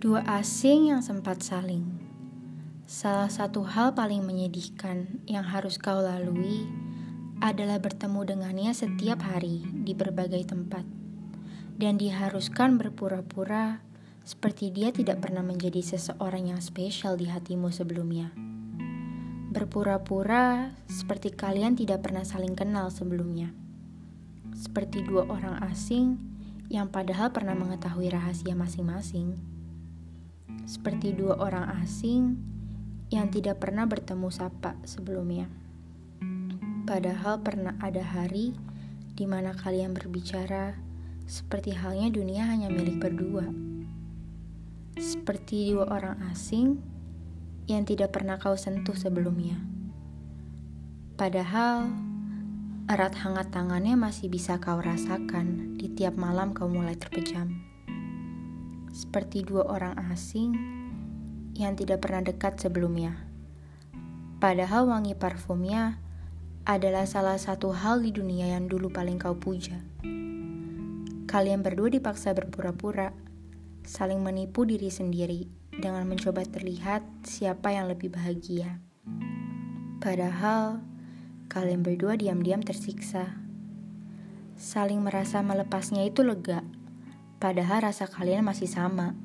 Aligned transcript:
Dua 0.00 0.24
asing 0.40 0.88
yang 0.88 1.04
sempat 1.04 1.44
saling. 1.44 1.84
Salah 2.88 3.28
satu 3.28 3.68
hal 3.68 3.92
paling 3.92 4.24
menyedihkan 4.24 5.20
yang 5.28 5.44
harus 5.44 5.76
kau 5.76 6.00
lalui 6.00 6.64
adalah 7.44 7.76
bertemu 7.76 8.24
dengannya 8.24 8.72
setiap 8.72 9.20
hari 9.20 9.60
di 9.60 9.92
berbagai 9.92 10.48
tempat, 10.48 10.88
dan 11.76 12.00
diharuskan 12.00 12.80
berpura-pura 12.80 13.84
seperti 14.24 14.72
dia 14.72 14.88
tidak 14.88 15.20
pernah 15.20 15.44
menjadi 15.44 15.84
seseorang 15.84 16.48
yang 16.48 16.64
spesial 16.64 17.20
di 17.20 17.28
hatimu 17.28 17.68
sebelumnya. 17.68 18.32
Berpura-pura 19.52 20.72
seperti 20.88 21.36
kalian 21.36 21.76
tidak 21.76 22.08
pernah 22.08 22.24
saling 22.24 22.56
kenal 22.56 22.88
sebelumnya, 22.88 23.52
seperti 24.56 25.04
dua 25.04 25.28
orang 25.28 25.60
asing 25.68 26.16
yang 26.72 26.88
padahal 26.88 27.36
pernah 27.36 27.52
mengetahui 27.52 28.08
rahasia 28.08 28.56
masing-masing 28.56 29.59
seperti 30.70 31.10
dua 31.16 31.38
orang 31.42 31.66
asing 31.82 32.38
yang 33.10 33.26
tidak 33.26 33.58
pernah 33.58 33.90
bertemu 33.90 34.30
sapa 34.30 34.78
sebelumnya. 34.86 35.50
Padahal 36.86 37.42
pernah 37.42 37.74
ada 37.82 38.02
hari 38.02 38.54
di 39.18 39.26
mana 39.26 39.50
kalian 39.50 39.90
berbicara 39.94 40.78
seperti 41.26 41.74
halnya 41.74 42.10
dunia 42.10 42.46
hanya 42.46 42.70
milik 42.70 43.02
berdua. 43.02 43.46
Seperti 44.98 45.74
dua 45.74 45.90
orang 45.90 46.22
asing 46.30 46.78
yang 47.70 47.86
tidak 47.86 48.14
pernah 48.14 48.38
kau 48.38 48.58
sentuh 48.58 48.94
sebelumnya. 48.94 49.58
Padahal 51.18 51.90
erat 52.90 53.14
hangat 53.22 53.54
tangannya 53.54 53.94
masih 53.94 54.26
bisa 54.26 54.58
kau 54.58 54.82
rasakan 54.82 55.78
di 55.78 55.90
tiap 55.94 56.18
malam 56.18 56.50
kau 56.50 56.66
mulai 56.66 56.98
terpejam 56.98 57.69
seperti 59.00 59.48
dua 59.48 59.64
orang 59.64 59.96
asing 60.12 60.52
yang 61.56 61.72
tidak 61.72 62.04
pernah 62.04 62.20
dekat 62.20 62.60
sebelumnya. 62.60 63.16
Padahal 64.36 64.88
wangi 64.92 65.16
parfumnya 65.16 65.96
adalah 66.68 67.08
salah 67.08 67.40
satu 67.40 67.72
hal 67.72 68.04
di 68.04 68.12
dunia 68.12 68.52
yang 68.52 68.68
dulu 68.68 68.92
paling 68.92 69.16
kau 69.16 69.36
puja. 69.36 69.80
Kalian 71.24 71.64
berdua 71.64 71.88
dipaksa 71.88 72.36
berpura-pura, 72.36 73.16
saling 73.88 74.20
menipu 74.20 74.68
diri 74.68 74.92
sendiri 74.92 75.48
dengan 75.80 76.04
mencoba 76.04 76.44
terlihat 76.44 77.00
siapa 77.24 77.72
yang 77.72 77.88
lebih 77.88 78.12
bahagia. 78.12 78.84
Padahal 80.00 80.84
kalian 81.48 81.80
berdua 81.80 82.16
diam-diam 82.20 82.60
tersiksa. 82.60 83.40
Saling 84.60 85.00
merasa 85.00 85.40
melepasnya 85.40 86.04
itu 86.04 86.20
lega 86.20 86.60
Padahal 87.40 87.88
rasa 87.88 88.04
kalian 88.04 88.44
masih 88.44 88.68
sama. 88.68 89.16